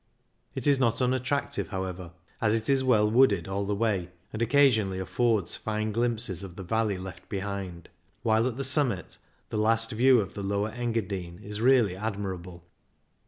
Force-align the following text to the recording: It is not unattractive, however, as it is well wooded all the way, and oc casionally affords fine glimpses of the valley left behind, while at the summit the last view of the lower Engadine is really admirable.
It 0.55 0.65
is 0.65 0.79
not 0.79 0.99
unattractive, 0.99 1.67
however, 1.67 2.13
as 2.41 2.55
it 2.55 2.71
is 2.71 2.83
well 2.83 3.07
wooded 3.07 3.47
all 3.47 3.65
the 3.65 3.75
way, 3.75 4.09
and 4.33 4.41
oc 4.41 4.49
casionally 4.49 4.99
affords 4.99 5.55
fine 5.55 5.91
glimpses 5.91 6.41
of 6.41 6.55
the 6.55 6.63
valley 6.63 6.97
left 6.97 7.29
behind, 7.29 7.87
while 8.23 8.47
at 8.47 8.57
the 8.57 8.63
summit 8.63 9.19
the 9.51 9.59
last 9.59 9.91
view 9.91 10.19
of 10.19 10.33
the 10.33 10.41
lower 10.41 10.69
Engadine 10.71 11.37
is 11.43 11.61
really 11.61 11.95
admirable. 11.95 12.63